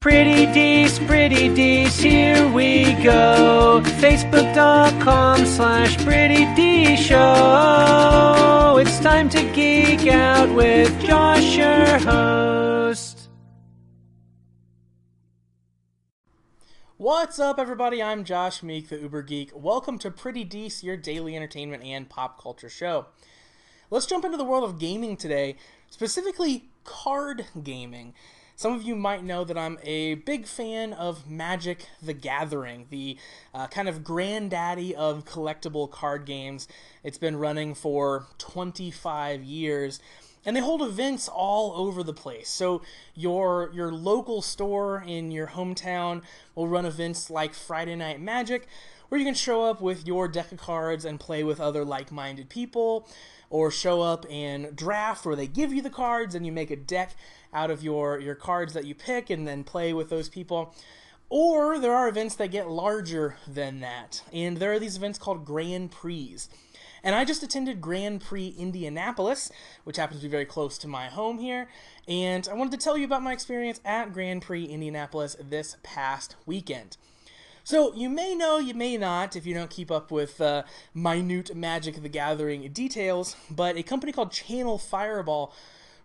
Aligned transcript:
Pretty 0.00 0.46
Dees, 0.46 0.98
Pretty 1.00 1.54
Dees, 1.54 1.98
here 1.98 2.50
we 2.50 2.94
go. 3.02 3.82
Facebook.com 4.00 5.44
slash 5.44 5.94
Pretty 5.98 6.46
D 6.54 6.96
Show. 6.96 8.78
It's 8.80 8.98
time 9.00 9.28
to 9.28 9.42
geek 9.52 10.06
out 10.06 10.54
with 10.54 10.98
Josh, 11.02 11.54
your 11.54 11.98
host. 11.98 13.28
What's 16.96 17.38
up, 17.38 17.58
everybody? 17.58 18.02
I'm 18.02 18.24
Josh 18.24 18.62
Meek, 18.62 18.88
the 18.88 18.98
Uber 19.00 19.20
Geek. 19.20 19.50
Welcome 19.54 19.98
to 19.98 20.10
Pretty 20.10 20.44
Dees, 20.44 20.82
your 20.82 20.96
daily 20.96 21.36
entertainment 21.36 21.84
and 21.84 22.08
pop 22.08 22.42
culture 22.42 22.70
show. 22.70 23.04
Let's 23.90 24.06
jump 24.06 24.24
into 24.24 24.38
the 24.38 24.44
world 24.44 24.64
of 24.64 24.78
gaming 24.78 25.18
today, 25.18 25.56
specifically 25.90 26.70
card 26.84 27.44
gaming. 27.62 28.14
Some 28.60 28.74
of 28.74 28.82
you 28.82 28.94
might 28.94 29.24
know 29.24 29.42
that 29.44 29.56
I'm 29.56 29.78
a 29.84 30.16
big 30.16 30.44
fan 30.44 30.92
of 30.92 31.26
Magic 31.26 31.86
the 32.02 32.12
Gathering, 32.12 32.88
the 32.90 33.16
uh, 33.54 33.68
kind 33.68 33.88
of 33.88 34.04
granddaddy 34.04 34.94
of 34.94 35.24
collectible 35.24 35.90
card 35.90 36.26
games. 36.26 36.68
It's 37.02 37.16
been 37.16 37.36
running 37.36 37.74
for 37.74 38.26
25 38.36 39.42
years. 39.42 39.98
And 40.44 40.54
they 40.54 40.60
hold 40.60 40.82
events 40.82 41.26
all 41.26 41.72
over 41.72 42.02
the 42.02 42.12
place. 42.12 42.50
So 42.50 42.82
your 43.14 43.70
your 43.72 43.92
local 43.92 44.42
store 44.42 45.02
in 45.06 45.30
your 45.30 45.46
hometown 45.46 46.20
will 46.54 46.68
run 46.68 46.84
events 46.84 47.30
like 47.30 47.54
Friday 47.54 47.96
Night 47.96 48.20
Magic, 48.20 48.66
where 49.08 49.18
you 49.18 49.24
can 49.24 49.34
show 49.34 49.64
up 49.64 49.80
with 49.80 50.06
your 50.06 50.28
deck 50.28 50.52
of 50.52 50.58
cards 50.58 51.06
and 51.06 51.18
play 51.18 51.42
with 51.44 51.60
other 51.60 51.82
like-minded 51.82 52.50
people, 52.50 53.08
or 53.50 53.70
show 53.70 54.00
up 54.00 54.24
and 54.30 54.74
draft 54.74 55.26
where 55.26 55.36
they 55.36 55.48
give 55.48 55.72
you 55.72 55.82
the 55.82 55.90
cards 55.90 56.34
and 56.34 56.46
you 56.46 56.52
make 56.52 56.70
a 56.70 56.76
deck 56.76 57.14
out 57.52 57.70
of 57.70 57.82
your, 57.82 58.18
your 58.18 58.36
cards 58.36 58.72
that 58.72 58.86
you 58.86 58.94
pick 58.94 59.28
and 59.28 59.46
then 59.46 59.64
play 59.64 59.92
with 59.92 60.08
those 60.08 60.28
people. 60.28 60.74
Or 61.28 61.78
there 61.78 61.94
are 61.94 62.08
events 62.08 62.34
that 62.36 62.50
get 62.50 62.70
larger 62.70 63.36
than 63.46 63.80
that. 63.80 64.22
And 64.32 64.56
there 64.56 64.72
are 64.72 64.78
these 64.78 64.96
events 64.96 65.18
called 65.18 65.44
Grand 65.44 65.90
Prix. 65.90 66.38
And 67.02 67.14
I 67.14 67.24
just 67.24 67.42
attended 67.42 67.80
Grand 67.80 68.20
Prix 68.20 68.54
Indianapolis, 68.58 69.50
which 69.84 69.96
happens 69.96 70.20
to 70.20 70.26
be 70.26 70.30
very 70.30 70.44
close 70.44 70.76
to 70.78 70.88
my 70.88 71.06
home 71.06 71.38
here. 71.38 71.68
And 72.06 72.48
I 72.48 72.54
wanted 72.54 72.78
to 72.78 72.84
tell 72.84 72.96
you 72.96 73.04
about 73.04 73.22
my 73.22 73.32
experience 73.32 73.80
at 73.84 74.12
Grand 74.12 74.42
Prix 74.42 74.64
Indianapolis 74.64 75.36
this 75.40 75.76
past 75.82 76.36
weekend. 76.46 76.96
So, 77.70 77.94
you 77.94 78.10
may 78.10 78.34
know, 78.34 78.58
you 78.58 78.74
may 78.74 78.96
not, 78.96 79.36
if 79.36 79.46
you 79.46 79.54
don't 79.54 79.70
keep 79.70 79.92
up 79.92 80.10
with 80.10 80.40
uh, 80.40 80.64
minute 80.92 81.54
Magic 81.54 82.02
the 82.02 82.08
Gathering 82.08 82.68
details, 82.72 83.36
but 83.48 83.76
a 83.76 83.84
company 83.84 84.10
called 84.10 84.32
Channel 84.32 84.76
Fireball 84.76 85.54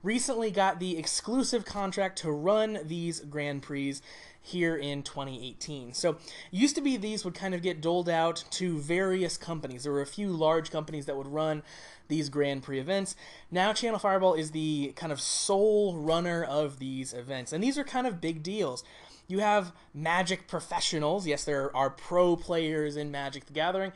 recently 0.06 0.52
got 0.52 0.80
the 0.80 0.98
exclusive 0.98 1.66
contract 1.66 2.20
to 2.20 2.32
run 2.32 2.80
these 2.84 3.20
Grand 3.22 3.64
Prix 3.64 3.96
here 4.40 4.76
in 4.76 5.02
2018. 5.02 5.94
So, 5.94 6.18
used 6.52 6.76
to 6.76 6.82
be 6.82 6.98
these 6.98 7.26
would 7.26 7.34
kind 7.34 7.56
of 7.56 7.64
get 7.64 7.82
doled 7.82 8.08
out 8.08 8.44
to 8.52 8.78
various 8.78 9.38
companies. 9.38 9.84
There 9.84 9.92
were 9.92 10.02
a 10.02 10.06
few 10.06 10.30
large 10.30 10.70
companies 10.70 11.08
that 11.08 11.18
would 11.18 11.28
run 11.28 11.64
these 12.08 12.30
Grand 12.30 12.62
Prix 12.62 12.80
events. 12.80 13.16
Now, 13.50 13.74
Channel 13.74 13.98
Fireball 13.98 14.36
is 14.36 14.52
the 14.52 14.94
kind 14.96 15.12
of 15.12 15.20
sole 15.20 15.98
runner 15.98 16.44
of 16.44 16.78
these 16.78 17.12
events, 17.12 17.52
and 17.52 17.64
these 17.64 17.78
are 17.80 17.84
kind 17.84 18.06
of 18.06 18.22
big 18.22 18.44
deals. 18.44 18.84
You 19.28 19.40
have 19.40 19.72
Magic 19.96 20.48
professionals, 20.48 21.26
yes, 21.26 21.44
there 21.44 21.76
are 21.76 21.90
pro 21.90 22.36
players 22.36 22.96
in 22.96 23.10
Magic 23.10 23.48
the 23.48 23.54
Gathering 23.54 23.92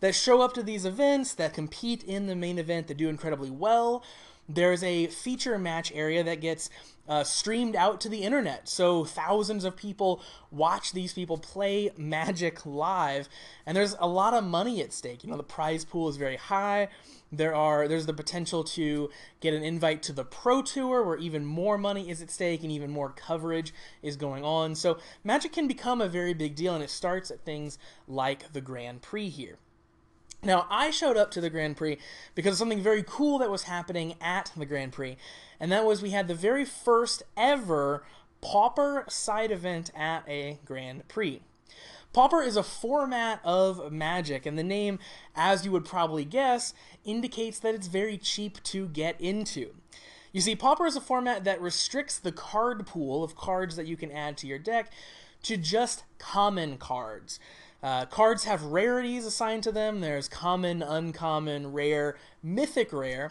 that 0.00 0.14
show 0.14 0.40
up 0.40 0.54
to 0.54 0.62
these 0.62 0.86
events, 0.86 1.34
that 1.34 1.52
compete 1.52 2.02
in 2.02 2.26
the 2.26 2.34
main 2.34 2.58
event, 2.58 2.86
that 2.86 2.96
do 2.96 3.10
incredibly 3.10 3.50
well 3.50 4.02
there's 4.54 4.82
a 4.82 5.06
feature 5.08 5.58
match 5.58 5.92
area 5.94 6.24
that 6.24 6.40
gets 6.40 6.70
uh, 7.08 7.24
streamed 7.24 7.74
out 7.74 8.00
to 8.00 8.08
the 8.08 8.22
internet. 8.22 8.68
So 8.68 9.04
thousands 9.04 9.64
of 9.64 9.76
people 9.76 10.22
watch 10.50 10.92
these 10.92 11.12
people 11.12 11.38
play 11.38 11.90
Magic 11.96 12.64
live, 12.64 13.28
and 13.66 13.76
there's 13.76 13.96
a 13.98 14.06
lot 14.06 14.32
of 14.32 14.44
money 14.44 14.80
at 14.80 14.92
stake. 14.92 15.24
You 15.24 15.30
know, 15.30 15.36
the 15.36 15.42
prize 15.42 15.84
pool 15.84 16.08
is 16.08 16.16
very 16.16 16.36
high. 16.36 16.88
There 17.32 17.54
are 17.54 17.88
there's 17.88 18.06
the 18.06 18.12
potential 18.12 18.62
to 18.64 19.10
get 19.40 19.54
an 19.54 19.62
invite 19.62 20.02
to 20.04 20.12
the 20.12 20.24
Pro 20.24 20.62
Tour, 20.62 21.02
where 21.04 21.16
even 21.16 21.44
more 21.44 21.78
money 21.78 22.10
is 22.10 22.22
at 22.22 22.30
stake 22.30 22.62
and 22.62 22.72
even 22.72 22.90
more 22.90 23.10
coverage 23.10 23.72
is 24.02 24.16
going 24.16 24.44
on. 24.44 24.74
So 24.74 24.98
Magic 25.24 25.52
can 25.52 25.66
become 25.66 26.00
a 26.00 26.08
very 26.08 26.34
big 26.34 26.54
deal, 26.54 26.74
and 26.74 26.84
it 26.84 26.90
starts 26.90 27.30
at 27.30 27.44
things 27.44 27.78
like 28.06 28.52
the 28.52 28.60
Grand 28.60 29.02
Prix 29.02 29.28
here. 29.28 29.58
Now, 30.42 30.66
I 30.70 30.90
showed 30.90 31.18
up 31.18 31.30
to 31.32 31.40
the 31.40 31.50
Grand 31.50 31.76
Prix 31.76 31.98
because 32.34 32.52
of 32.52 32.58
something 32.58 32.80
very 32.80 33.04
cool 33.06 33.38
that 33.38 33.50
was 33.50 33.64
happening 33.64 34.14
at 34.20 34.52
the 34.56 34.64
Grand 34.64 34.92
Prix, 34.92 35.16
and 35.58 35.70
that 35.70 35.84
was 35.84 36.00
we 36.00 36.10
had 36.10 36.28
the 36.28 36.34
very 36.34 36.64
first 36.64 37.22
ever 37.36 38.04
Pauper 38.40 39.04
side 39.08 39.50
event 39.50 39.90
at 39.94 40.24
a 40.26 40.58
Grand 40.64 41.06
Prix. 41.08 41.42
Pauper 42.12 42.42
is 42.42 42.56
a 42.56 42.62
format 42.62 43.40
of 43.44 43.92
Magic, 43.92 44.46
and 44.46 44.58
the 44.58 44.64
name, 44.64 44.98
as 45.36 45.64
you 45.64 45.72
would 45.72 45.84
probably 45.84 46.24
guess, 46.24 46.74
indicates 47.04 47.58
that 47.58 47.74
it's 47.74 47.86
very 47.86 48.16
cheap 48.16 48.62
to 48.64 48.88
get 48.88 49.20
into. 49.20 49.74
You 50.32 50.40
see, 50.40 50.56
Pauper 50.56 50.86
is 50.86 50.96
a 50.96 51.00
format 51.00 51.44
that 51.44 51.60
restricts 51.60 52.18
the 52.18 52.32
card 52.32 52.86
pool 52.86 53.22
of 53.22 53.36
cards 53.36 53.76
that 53.76 53.86
you 53.86 53.96
can 53.96 54.10
add 54.10 54.36
to 54.38 54.46
your 54.46 54.58
deck 54.58 54.90
to 55.42 55.56
just 55.56 56.04
common 56.18 56.78
cards. 56.78 57.38
Uh, 57.82 58.04
cards 58.06 58.44
have 58.44 58.62
rarities 58.62 59.24
assigned 59.24 59.62
to 59.62 59.72
them. 59.72 60.00
There's 60.00 60.28
common, 60.28 60.82
uncommon, 60.82 61.72
rare, 61.72 62.16
mythic 62.42 62.92
rare. 62.92 63.30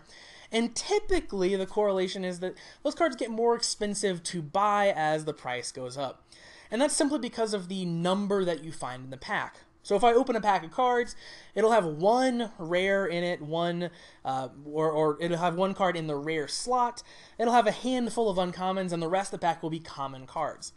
And 0.51 0.75
typically, 0.75 1.55
the 1.55 1.67
correlation 1.67 2.25
is 2.25 2.39
that 2.39 2.55
those 2.83 2.95
cards 2.95 3.15
get 3.15 3.29
more 3.29 3.55
expensive 3.55 4.23
to 4.23 4.41
buy 4.41 4.93
as 4.95 5.25
the 5.25 5.33
price 5.33 5.71
goes 5.71 5.97
up. 5.97 6.23
And 6.71 6.81
that's 6.81 6.95
simply 6.95 7.19
because 7.19 7.53
of 7.53 7.67
the 7.67 7.85
number 7.85 8.43
that 8.45 8.63
you 8.63 8.71
find 8.71 9.03
in 9.03 9.09
the 9.09 9.17
pack. 9.17 9.57
So 9.81 9.95
if 9.95 10.03
I 10.03 10.13
open 10.13 10.35
a 10.35 10.41
pack 10.41 10.63
of 10.63 10.71
cards, 10.71 11.15
it'll 11.55 11.71
have 11.71 11.85
one 11.85 12.51
rare 12.59 13.05
in 13.05 13.23
it, 13.23 13.41
one 13.41 13.89
uh, 14.25 14.49
or, 14.65 14.91
or 14.91 15.17
it'll 15.21 15.37
have 15.37 15.55
one 15.55 15.73
card 15.73 15.95
in 15.95 16.07
the 16.07 16.15
rare 16.15 16.47
slot. 16.47 17.01
It'll 17.39 17.53
have 17.53 17.65
a 17.65 17.71
handful 17.71 18.29
of 18.29 18.37
uncommons, 18.37 18.91
and 18.91 19.01
the 19.01 19.07
rest 19.07 19.33
of 19.33 19.39
the 19.39 19.45
pack 19.45 19.63
will 19.63 19.69
be 19.69 19.79
common 19.79 20.27
cards. 20.27 20.73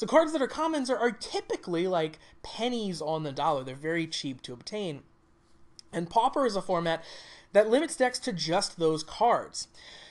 So 0.00 0.06
cards 0.06 0.32
that 0.32 0.40
are 0.40 0.46
commons 0.46 0.88
are, 0.88 0.96
are 0.96 1.10
typically 1.10 1.86
like 1.86 2.18
pennies 2.42 3.02
on 3.02 3.22
the 3.22 3.32
dollar. 3.32 3.62
They're 3.62 3.74
very 3.74 4.06
cheap 4.06 4.40
to 4.44 4.54
obtain. 4.54 5.02
And 5.92 6.08
Pauper 6.08 6.46
is 6.46 6.56
a 6.56 6.62
format 6.62 7.04
that 7.52 7.68
limits 7.68 7.96
decks 7.96 8.18
to 8.20 8.32
just 8.32 8.78
those 8.78 9.04
cards. 9.04 9.68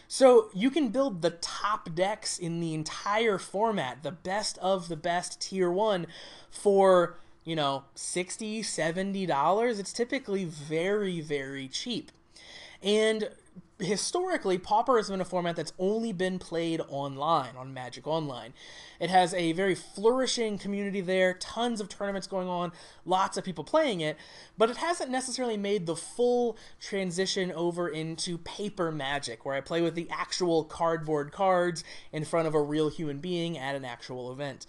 So 0.07 0.51
you 0.53 0.69
can 0.69 0.89
build 0.89 1.23
the 1.23 1.31
top 1.31 1.95
decks 1.95 2.37
in 2.37 2.59
the 2.59 2.75
entire 2.75 3.39
format, 3.39 4.03
the 4.03 4.11
best 4.11 4.59
of 4.59 4.89
the 4.89 4.95
best 4.95 5.41
tier 5.41 5.71
1 5.71 6.05
for, 6.51 7.17
you 7.43 7.55
know, 7.55 7.85
60, 7.95 8.61
70 8.61 9.25
dollars. 9.25 9.79
It's 9.79 9.91
typically 9.91 10.45
very 10.45 11.19
very 11.19 11.67
cheap. 11.67 12.11
And 12.83 13.31
historically, 13.79 14.57
Pauper 14.57 14.97
has 14.97 15.09
been 15.09 15.21
a 15.21 15.25
format 15.25 15.55
that's 15.55 15.73
only 15.79 16.11
been 16.11 16.37
played 16.37 16.81
online 16.89 17.55
on 17.55 17.73
Magic 17.73 18.05
Online. 18.05 18.53
It 18.99 19.09
has 19.09 19.33
a 19.33 19.53
very 19.53 19.75
flourishing 19.75 20.57
community 20.57 20.99
there, 20.99 21.33
tons 21.33 21.79
of 21.79 21.87
tournaments 21.87 22.27
going 22.27 22.49
on, 22.49 22.73
lots 23.05 23.37
of 23.37 23.45
people 23.45 23.63
playing 23.63 24.01
it, 24.01 24.17
but 24.57 24.69
it 24.69 24.77
hasn't 24.77 25.09
necessarily 25.09 25.55
made 25.55 25.85
the 25.85 25.95
full 25.95 26.57
transition 26.81 27.51
over 27.53 27.87
into 27.87 28.37
paper 28.39 28.91
Magic, 28.91 29.45
where 29.45 29.55
I 29.55 29.61
play 29.61 29.81
with 29.81 29.95
the 29.95 30.09
actual 30.09 30.65
cardboard 30.65 31.31
cards 31.31 31.83
in 32.11 32.25
front 32.25 32.47
of 32.47 32.53
a 32.53 32.61
real 32.61 32.89
human 32.89 33.19
being 33.19 33.57
at 33.57 33.75
an 33.75 33.85
actual 33.85 34.31
event. 34.31 34.65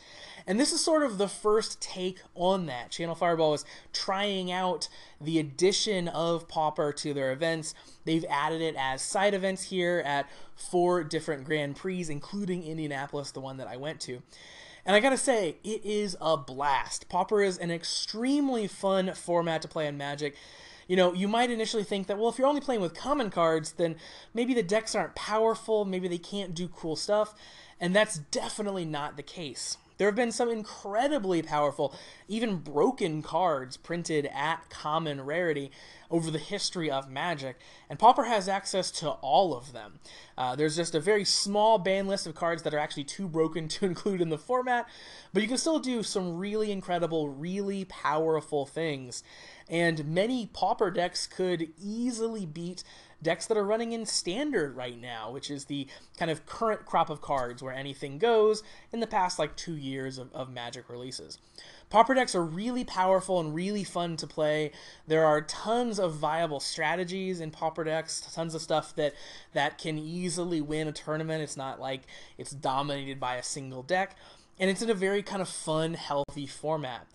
And 0.46 0.58
this 0.58 0.72
is 0.72 0.80
sort 0.80 1.02
of 1.02 1.18
the 1.18 1.28
first 1.28 1.80
take 1.80 2.20
on 2.34 2.66
that. 2.66 2.90
Channel 2.90 3.14
Fireball 3.14 3.54
is 3.54 3.64
trying 3.92 4.52
out 4.52 4.88
the 5.20 5.38
addition 5.38 6.08
of 6.08 6.48
Pauper 6.48 6.92
to 6.92 7.12
their 7.12 7.32
events. 7.32 7.74
They've 8.04 8.24
added 8.28 8.62
it 8.62 8.74
as 8.78 8.99
side 9.00 9.34
events 9.34 9.64
here 9.64 10.02
at 10.04 10.28
four 10.54 11.02
different 11.02 11.44
Grand 11.44 11.76
Prix, 11.76 12.06
including 12.08 12.64
Indianapolis, 12.64 13.30
the 13.30 13.40
one 13.40 13.56
that 13.56 13.66
I 13.66 13.76
went 13.76 14.00
to. 14.02 14.22
And 14.84 14.96
I 14.96 15.00
gotta 15.00 15.16
say, 15.16 15.56
it 15.62 15.84
is 15.84 16.16
a 16.20 16.36
blast. 16.36 17.08
Pauper 17.08 17.42
is 17.42 17.58
an 17.58 17.70
extremely 17.70 18.66
fun 18.66 19.12
format 19.14 19.62
to 19.62 19.68
play 19.68 19.86
in 19.86 19.96
Magic. 19.96 20.36
You 20.88 20.96
know, 20.96 21.12
you 21.12 21.28
might 21.28 21.50
initially 21.50 21.84
think 21.84 22.08
that, 22.08 22.18
well, 22.18 22.28
if 22.28 22.38
you're 22.38 22.48
only 22.48 22.60
playing 22.60 22.80
with 22.80 22.94
common 22.94 23.30
cards, 23.30 23.72
then 23.72 23.96
maybe 24.34 24.54
the 24.54 24.62
decks 24.62 24.94
aren't 24.94 25.14
powerful, 25.14 25.84
maybe 25.84 26.08
they 26.08 26.18
can't 26.18 26.54
do 26.54 26.66
cool 26.66 26.96
stuff, 26.96 27.34
and 27.78 27.94
that's 27.94 28.18
definitely 28.18 28.84
not 28.84 29.16
the 29.16 29.22
case. 29.22 29.76
There 30.00 30.08
have 30.08 30.16
been 30.16 30.32
some 30.32 30.48
incredibly 30.48 31.42
powerful, 31.42 31.94
even 32.26 32.56
broken 32.56 33.20
cards 33.20 33.76
printed 33.76 34.30
at 34.32 34.70
common 34.70 35.20
rarity 35.20 35.70
over 36.10 36.30
the 36.30 36.38
history 36.38 36.90
of 36.90 37.10
Magic, 37.10 37.58
and 37.86 37.98
Pauper 37.98 38.24
has 38.24 38.48
access 38.48 38.90
to 38.92 39.10
all 39.10 39.54
of 39.54 39.74
them. 39.74 40.00
Uh, 40.38 40.56
there's 40.56 40.74
just 40.74 40.94
a 40.94 41.00
very 41.00 41.26
small 41.26 41.76
ban 41.76 42.06
list 42.06 42.26
of 42.26 42.34
cards 42.34 42.62
that 42.62 42.72
are 42.72 42.78
actually 42.78 43.04
too 43.04 43.28
broken 43.28 43.68
to 43.68 43.84
include 43.84 44.22
in 44.22 44.30
the 44.30 44.38
format, 44.38 44.88
but 45.34 45.42
you 45.42 45.48
can 45.48 45.58
still 45.58 45.78
do 45.78 46.02
some 46.02 46.38
really 46.38 46.72
incredible, 46.72 47.28
really 47.28 47.84
powerful 47.84 48.64
things. 48.64 49.22
And 49.68 50.06
many 50.06 50.46
Pauper 50.46 50.90
decks 50.90 51.26
could 51.26 51.68
easily 51.78 52.46
beat 52.46 52.84
decks 53.22 53.46
that 53.46 53.56
are 53.56 53.64
running 53.64 53.92
in 53.92 54.06
standard 54.06 54.76
right 54.76 54.98
now, 55.00 55.30
which 55.30 55.50
is 55.50 55.66
the 55.66 55.86
kind 56.18 56.30
of 56.30 56.46
current 56.46 56.86
crop 56.86 57.10
of 57.10 57.20
cards 57.20 57.62
where 57.62 57.72
anything 57.72 58.18
goes 58.18 58.62
in 58.92 59.00
the 59.00 59.06
past 59.06 59.38
like 59.38 59.56
two 59.56 59.76
years 59.76 60.18
of, 60.18 60.32
of 60.32 60.50
Magic 60.50 60.88
releases. 60.88 61.38
Pauper 61.90 62.14
decks 62.14 62.34
are 62.36 62.44
really 62.44 62.84
powerful 62.84 63.40
and 63.40 63.52
really 63.54 63.82
fun 63.82 64.16
to 64.16 64.26
play. 64.26 64.70
There 65.08 65.26
are 65.26 65.40
tons 65.40 65.98
of 65.98 66.14
viable 66.14 66.60
strategies 66.60 67.40
in 67.40 67.50
Pauper 67.50 67.82
decks, 67.82 68.20
tons 68.32 68.54
of 68.54 68.62
stuff 68.62 68.94
that 68.94 69.14
that 69.52 69.76
can 69.76 69.98
easily 69.98 70.60
win 70.60 70.86
a 70.86 70.92
tournament. 70.92 71.42
It's 71.42 71.56
not 71.56 71.80
like 71.80 72.02
it's 72.38 72.52
dominated 72.52 73.18
by 73.18 73.36
a 73.36 73.42
single 73.42 73.82
deck, 73.82 74.16
and 74.58 74.70
it's 74.70 74.82
in 74.82 74.90
a 74.90 74.94
very 74.94 75.22
kind 75.22 75.42
of 75.42 75.48
fun, 75.48 75.94
healthy 75.94 76.46
format. 76.46 77.08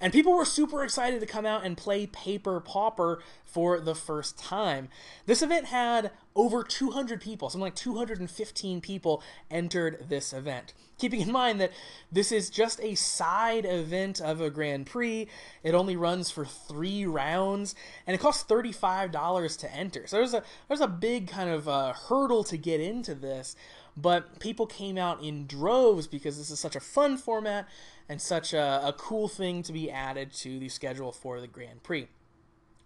And 0.00 0.12
people 0.12 0.32
were 0.32 0.46
super 0.46 0.82
excited 0.82 1.20
to 1.20 1.26
come 1.26 1.44
out 1.44 1.64
and 1.64 1.76
play 1.76 2.06
Paper 2.06 2.58
Pauper 2.60 3.22
for 3.44 3.80
the 3.80 3.94
first 3.94 4.38
time. 4.38 4.88
This 5.26 5.42
event 5.42 5.66
had 5.66 6.10
over 6.34 6.62
200 6.62 7.20
people, 7.20 7.50
something 7.50 7.64
like 7.64 7.74
215 7.74 8.80
people 8.80 9.22
entered 9.50 10.06
this 10.08 10.32
event. 10.32 10.72
Keeping 10.98 11.20
in 11.20 11.32
mind 11.32 11.60
that 11.60 11.72
this 12.12 12.30
is 12.30 12.48
just 12.48 12.80
a 12.80 12.94
side 12.94 13.64
event 13.64 14.20
of 14.20 14.40
a 14.40 14.50
Grand 14.50 14.86
Prix, 14.86 15.28
it 15.62 15.74
only 15.74 15.96
runs 15.96 16.30
for 16.30 16.44
three 16.44 17.04
rounds, 17.04 17.74
and 18.06 18.14
it 18.14 18.18
costs 18.18 18.44
$35 18.44 19.58
to 19.58 19.74
enter. 19.74 20.06
So 20.06 20.16
there's 20.16 20.34
a 20.34 20.42
there's 20.68 20.80
a 20.80 20.88
big 20.88 21.28
kind 21.28 21.50
of 21.50 21.68
uh, 21.68 21.92
hurdle 21.94 22.44
to 22.44 22.56
get 22.56 22.80
into 22.80 23.14
this 23.14 23.56
but 23.96 24.38
people 24.40 24.66
came 24.66 24.98
out 24.98 25.22
in 25.22 25.46
droves 25.46 26.06
because 26.06 26.38
this 26.38 26.50
is 26.50 26.60
such 26.60 26.76
a 26.76 26.80
fun 26.80 27.16
format 27.16 27.68
and 28.08 28.20
such 28.20 28.52
a, 28.52 28.80
a 28.84 28.92
cool 28.92 29.28
thing 29.28 29.62
to 29.62 29.72
be 29.72 29.90
added 29.90 30.32
to 30.32 30.58
the 30.58 30.68
schedule 30.68 31.12
for 31.12 31.40
the 31.40 31.46
Grand 31.46 31.82
Prix. 31.82 32.08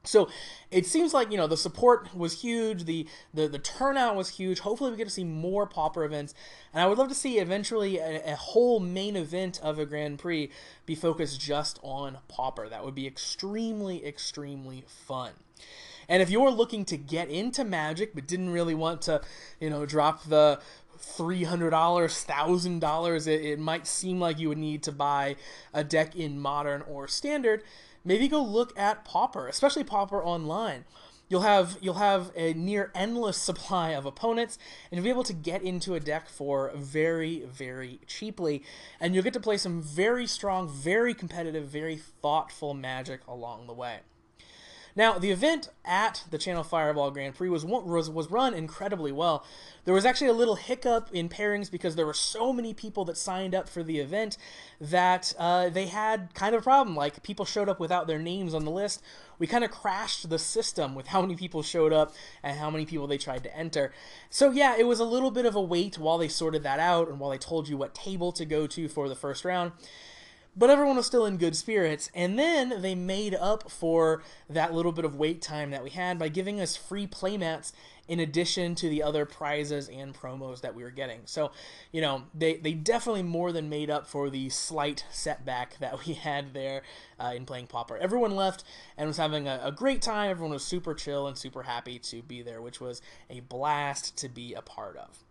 So 0.05 0.29
it 0.71 0.87
seems 0.87 1.15
like 1.15 1.31
you 1.31 1.37
know 1.37 1.47
the 1.47 1.57
support 1.57 2.15
was 2.15 2.43
huge, 2.43 2.85
the 2.85 3.07
the, 3.33 3.49
the 3.49 3.59
turnout 3.59 4.17
was 4.17 4.31
huge. 4.31 4.61
Hopefully, 4.61 4.91
we 4.91 4.97
get 4.97 5.05
to 5.05 5.11
see 5.11 5.25
more 5.25 5.67
Pauper 5.67 6.05
events, 6.05 6.35
and 6.73 6.83
I 6.83 6.87
would 6.87 6.99
love 6.99 7.09
to 7.09 7.15
see 7.15 7.39
eventually 7.39 7.99
a, 7.99 8.33
a, 8.33 8.37
whole 8.37 8.81
main 8.81 9.17
event 9.17 9.59
of 9.63 9.79
a 9.79 9.87
Grand 9.87 10.19
Prix 10.19 10.51
be 10.85 10.95
focused 10.95 11.41
just 11.41 11.79
on 11.83 12.19
Pauper. 12.29 12.69
That 12.69 12.85
would 12.85 12.95
be 12.95 13.07
extremely 13.07 14.05
extremely 14.05 14.85
fun. 14.87 15.33
And 16.07 16.23
if 16.23 16.29
you're 16.29 16.51
looking 16.51 16.85
to 16.87 16.99
get 16.99 17.31
into 17.31 17.65
Magic 17.65 18.15
but 18.15 18.27
didn't 18.27 18.51
really 18.51 18.75
want 18.75 19.01
to, 19.03 19.23
you 19.59 19.71
know, 19.71 19.87
drop 19.87 20.25
the 20.25 20.61
$300 21.05 21.71
$1000 21.71 23.27
it, 23.27 23.45
it 23.45 23.59
might 23.59 23.87
seem 23.87 24.21
like 24.21 24.39
you 24.39 24.49
would 24.49 24.59
need 24.59 24.83
to 24.83 24.93
buy 24.93 25.37
a 25.73 25.85
deck 25.85 26.17
in 26.17 26.39
modern 26.39 26.83
or 26.83 27.07
standard. 27.09 27.63
Maybe 28.05 28.29
go 28.29 28.43
look 28.43 28.79
at 28.79 29.05
pauper 29.05 29.49
especially 29.49 29.85
pauper 29.85 30.23
online. 30.23 30.85
You'll 31.29 31.43
have 31.43 31.79
you'll 31.81 31.95
have 31.95 32.31
a 32.37 32.53
near 32.55 32.91
endless 32.95 33.37
supply 33.51 33.91
of 33.91 34.07
opponents 34.07 34.59
and 34.91 34.97
you'll 34.97 35.05
be 35.05 35.11
able 35.11 35.25
to 35.25 35.33
get 35.33 35.63
into 35.63 35.95
a 35.95 36.01
deck 36.01 36.29
for 36.29 36.73
very 36.75 37.45
very 37.45 38.01
cheaply 38.07 38.63
and 39.01 39.15
you'll 39.15 39.25
get 39.25 39.33
to 39.35 39.41
play 39.41 39.57
some 39.57 39.81
very 39.83 40.27
strong 40.27 40.69
very 40.69 41.15
competitive 41.15 41.67
very 41.67 41.97
thoughtful 41.97 42.75
magic 42.75 43.21
along 43.27 43.67
the 43.67 43.73
way 43.73 44.01
now, 44.97 45.19
the 45.19 45.33
event 45.33 45.71
at 45.85 46.23
the 46.31 46.39
Channel 46.39 46.63
Fireball 46.63 47.11
Grand 47.11 47.35
Prix 47.35 47.49
was, 47.49 47.65
was 47.65 48.09
was 48.09 48.31
run 48.31 48.55
incredibly 48.55 49.11
well. 49.11 49.45
There 49.85 49.95
was 49.95 50.05
actually 50.05 50.29
a 50.29 50.35
little 50.35 50.55
hiccup 50.55 51.09
in 51.13 51.29
pairings 51.29 51.69
because 51.69 51.97
there 51.97 52.07
were 52.07 52.15
so 52.15 52.53
many 52.53 52.73
people 52.75 53.05
that 53.07 53.17
signed 53.17 53.57
up 53.57 53.69
for 53.69 53.83
the 53.83 53.99
event 53.99 54.39
that 54.81 55.35
uh, 55.37 55.69
they 55.69 55.87
had 55.87 56.33
kind 56.35 56.55
of 56.55 56.61
a 56.61 56.65
problem. 56.65 56.95
Like 56.95 57.25
people 57.25 57.45
showed 57.45 57.69
up 57.69 57.81
without 57.81 58.07
their 58.07 58.21
names 58.21 58.55
on 58.55 58.65
the 58.65 58.71
list. 58.71 59.03
We 59.37 59.49
kind 59.49 59.65
of 59.65 59.73
crashed 59.73 60.31
the 60.31 60.39
system 60.39 60.95
with 60.95 61.09
how 61.09 61.21
many 61.21 61.35
people 61.35 61.65
showed 61.65 61.93
up 61.93 62.15
and 62.45 62.57
how 62.57 62.71
many 62.71 62.87
people 62.87 63.09
they 63.09 63.19
tried 63.19 63.43
to 63.43 63.57
enter. 63.57 63.93
So 64.31 64.53
yeah, 64.53 64.77
it 64.79 64.87
was 64.87 65.01
a 65.01 65.05
little 65.05 65.33
bit 65.33 65.45
of 65.45 65.57
a 65.57 65.63
wait 65.63 65.99
while 65.99 66.19
they 66.19 66.29
sorted 66.29 66.63
that 66.63 66.79
out 66.79 67.09
and 67.09 67.19
while 67.19 67.31
they 67.31 67.39
told 67.39 67.69
you 67.69 67.77
what 67.77 67.97
table 67.97 68.31
to 68.31 68.45
go 68.45 68.69
to 68.69 68.87
for 68.87 69.09
the 69.09 69.17
first 69.17 69.45
round 69.45 69.73
but 70.57 70.71
everyone 70.71 70.97
was 70.97 71.07
still 71.07 71.27
in 71.27 71.37
good 71.37 71.57
spirits. 71.57 72.11
And 72.15 72.39
then 72.39 72.81
they 72.81 72.95
made 72.95 73.35
up 73.35 73.71
for 73.71 74.23
that 74.49 74.73
little 74.73 74.93
bit 74.93 75.05
of 75.05 75.17
wait 75.17 75.43
time 75.43 75.71
that 75.71 75.83
we 75.83 75.91
had 75.91 76.19
by 76.19 76.29
giving 76.29 76.61
us 76.61 76.77
free 76.77 77.07
playmats 77.07 77.73
in 78.07 78.21
addition 78.21 78.75
to 78.75 78.89
the 78.89 79.03
other 79.03 79.25
prizes 79.25 79.89
and 79.89 80.15
promos 80.15 80.61
that 80.61 80.75
we 80.75 80.83
were 80.83 80.91
getting. 80.91 81.21
So, 81.25 81.53
you 81.91 82.01
know, 82.01 82.25
they, 82.35 82.57
they 82.57 82.73
definitely 82.73 83.23
more 83.23 83.51
than 83.51 83.69
made 83.71 83.89
up 83.89 84.07
for 84.07 84.29
the 84.29 84.51
slight 84.51 85.05
setback 85.11 85.79
that 85.81 86.07
we 86.07 86.15
had 86.15 86.55
there 86.55 86.83
uh, 87.19 87.33
in 87.35 87.47
playing 87.47 87.69
Pauper. 87.69 87.97
Everyone 87.97 88.37
left 88.37 88.65
and 88.97 89.09
was 89.09 89.17
having 89.17 89.49
a, 89.49 89.61
a 89.65 89.73
great 89.73 90.03
time. 90.03 90.31
Everyone 90.31 90.53
was 90.53 90.65
super 90.65 90.95
chill 90.95 91.27
and 91.27 91.37
super 91.37 91.63
happy 91.63 91.99
to 91.99 92.23
be 92.23 92.43
there, 92.43 92.61
which 92.61 92.81
was 92.81 93.01
a 93.31 93.41
blast 93.41 94.17
to 94.19 94.29
be 94.29 94.55
a 94.55 94.63
part 94.63 94.97
of. 94.97 95.25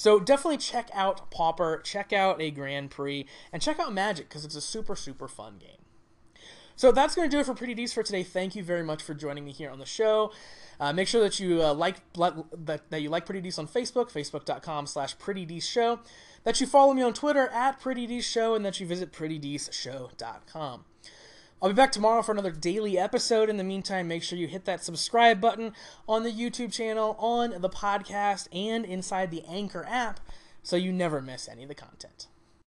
So 0.00 0.18
definitely 0.18 0.56
check 0.56 0.88
out 0.94 1.30
Pauper, 1.30 1.82
check 1.84 2.10
out 2.10 2.40
a 2.40 2.50
Grand 2.50 2.90
Prix, 2.90 3.26
and 3.52 3.60
check 3.60 3.78
out 3.78 3.92
Magic 3.92 4.30
because 4.30 4.46
it's 4.46 4.54
a 4.54 4.60
super, 4.62 4.96
super 4.96 5.28
fun 5.28 5.58
game. 5.58 5.84
So 6.74 6.90
that's 6.90 7.14
going 7.14 7.28
to 7.28 7.36
do 7.36 7.38
it 7.38 7.44
for 7.44 7.52
Pretty 7.52 7.74
Dees 7.74 7.92
for 7.92 8.02
today. 8.02 8.22
Thank 8.22 8.56
you 8.56 8.64
very 8.64 8.82
much 8.82 9.02
for 9.02 9.12
joining 9.12 9.44
me 9.44 9.52
here 9.52 9.68
on 9.68 9.78
the 9.78 9.84
show. 9.84 10.32
Uh, 10.80 10.94
make 10.94 11.06
sure 11.06 11.20
that 11.20 11.38
you 11.38 11.62
uh, 11.62 11.74
like 11.74 11.96
that, 12.14 12.88
that 12.88 13.02
you 13.02 13.10
like 13.10 13.26
Pretty 13.26 13.42
Dees 13.42 13.58
on 13.58 13.68
Facebook, 13.68 14.10
facebook.com 14.10 14.86
slash 14.86 15.18
Pretty 15.18 15.60
Show, 15.60 16.00
that 16.44 16.62
you 16.62 16.66
follow 16.66 16.94
me 16.94 17.02
on 17.02 17.12
Twitter 17.12 17.48
at 17.48 17.78
Pretty 17.78 18.22
Show, 18.22 18.54
and 18.54 18.64
that 18.64 18.80
you 18.80 18.86
visit 18.86 19.12
PrettyDeesShow.com. 19.12 20.84
I'll 21.62 21.68
be 21.68 21.74
back 21.74 21.92
tomorrow 21.92 22.22
for 22.22 22.32
another 22.32 22.52
daily 22.52 22.98
episode. 22.98 23.50
In 23.50 23.58
the 23.58 23.64
meantime, 23.64 24.08
make 24.08 24.22
sure 24.22 24.38
you 24.38 24.46
hit 24.46 24.64
that 24.64 24.82
subscribe 24.82 25.42
button 25.42 25.74
on 26.08 26.22
the 26.22 26.32
YouTube 26.32 26.72
channel, 26.72 27.16
on 27.18 27.60
the 27.60 27.68
podcast, 27.68 28.48
and 28.50 28.86
inside 28.86 29.30
the 29.30 29.44
Anchor 29.46 29.84
app 29.86 30.20
so 30.62 30.76
you 30.76 30.90
never 30.90 31.20
miss 31.20 31.50
any 31.50 31.64
of 31.64 31.68
the 31.68 31.74
content. 31.74 32.28